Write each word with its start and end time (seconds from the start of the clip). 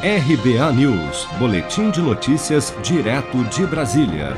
RBA 0.00 0.72
News, 0.74 1.26
Boletim 1.40 1.90
de 1.90 2.00
Notícias, 2.00 2.72
direto 2.84 3.42
de 3.46 3.66
Brasília. 3.66 4.28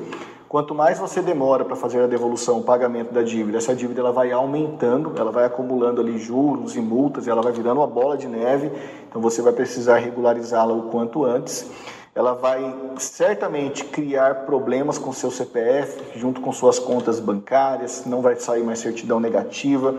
Quanto 0.53 0.75
mais 0.75 0.99
você 0.99 1.19
demora 1.19 1.65
para 1.65 1.75
fazer 1.75 2.03
a 2.03 2.05
devolução, 2.05 2.59
o 2.59 2.63
pagamento 2.63 3.11
da 3.11 3.23
dívida, 3.23 3.57
essa 3.57 3.75
dívida 3.75 4.01
ela 4.01 4.11
vai 4.11 4.31
aumentando, 4.31 5.11
ela 5.17 5.31
vai 5.31 5.45
acumulando 5.45 5.99
ali 5.99 6.19
juros 6.19 6.75
e 6.75 6.79
multas, 6.79 7.27
ela 7.27 7.41
vai 7.41 7.51
virando 7.51 7.79
uma 7.79 7.87
bola 7.87 8.15
de 8.15 8.27
neve. 8.27 8.71
Então 9.09 9.19
você 9.19 9.41
vai 9.41 9.51
precisar 9.51 9.97
regularizá-la 9.97 10.71
o 10.71 10.91
quanto 10.91 11.25
antes 11.25 11.67
ela 12.15 12.33
vai 12.33 12.75
certamente 12.99 13.83
criar 13.85 14.45
problemas 14.45 14.99
com 14.99 15.11
seu 15.11 15.31
CPF, 15.31 16.19
junto 16.19 16.39
com 16.41 16.51
suas 16.51 16.77
contas 16.77 17.19
bancárias, 17.19 18.05
não 18.05 18.21
vai 18.21 18.35
sair 18.35 18.63
mais 18.63 18.77
certidão 18.77 19.19
negativa. 19.19 19.95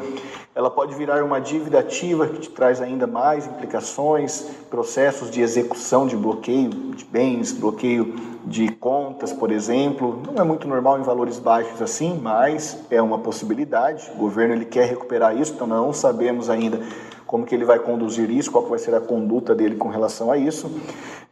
Ela 0.55 0.70
pode 0.70 0.94
virar 0.94 1.25
uma 1.25 1.41
dívida 1.41 1.80
ativa 1.80 2.28
que 2.28 2.38
te 2.38 2.50
traz 2.50 2.80
ainda 2.80 3.08
mais 3.08 3.48
implicações, 3.48 4.42
processos 4.71 5.28
de 5.28 5.41
execução 5.41 6.06
de 6.06 6.16
bloqueio 6.16 6.71
de 6.71 7.04
bens, 7.04 7.50
bloqueio 7.50 8.34
de 8.47 8.69
contas, 8.69 9.32
por 9.32 9.50
exemplo. 9.50 10.22
Não 10.27 10.43
é 10.43 10.44
muito 10.44 10.69
normal 10.69 10.99
em 10.99 11.03
valores 11.03 11.38
baixos 11.38 11.81
assim, 11.81 12.19
mas 12.21 12.78
é 12.91 13.00
uma 13.00 13.19
possibilidade. 13.19 14.10
O 14.15 14.19
governo 14.19 14.55
ele 14.55 14.65
quer 14.65 14.88
recuperar 14.88 15.37
isso, 15.37 15.55
então 15.55 15.66
não 15.66 15.93
sabemos 15.93 16.50
ainda 16.50 16.78
como 17.27 17.47
que 17.47 17.54
ele 17.54 17.65
vai 17.65 17.78
conduzir 17.78 18.31
isso, 18.31 18.50
qual 18.50 18.66
vai 18.66 18.78
ser 18.78 18.94
a 18.94 19.00
conduta 19.00 19.54
dele 19.54 19.77
com 19.77 19.88
relação 19.88 20.31
a 20.31 20.38
isso. 20.38 20.71